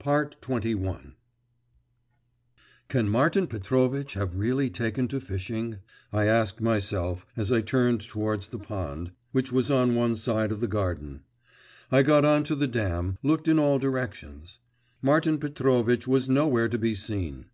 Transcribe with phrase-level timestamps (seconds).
[0.00, 1.14] XXI
[2.90, 5.78] 'Can Martin Petrovitch have really taken to fishing?'
[6.12, 10.60] I asked myself, as I turned towards the pond, which was on one side of
[10.60, 11.22] the garden.
[11.90, 14.58] I got on to the dam, looked in all directions.…
[15.00, 17.46] Martin Petrovitch was nowhere to be seen.